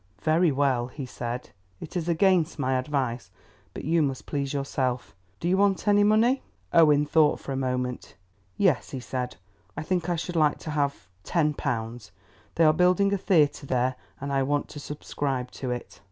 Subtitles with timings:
[0.23, 3.29] "Very well," he said; "it is against my advice,
[3.71, 5.15] but you must please yourself.
[5.39, 6.41] Do you want any money?"
[6.73, 8.15] Owen thought for a moment.
[8.57, 9.35] "Yes," he said,
[9.77, 12.11] "I think I should like to have ten pounds.
[12.55, 15.99] They are building a theatre there, and I want to subscribe to it."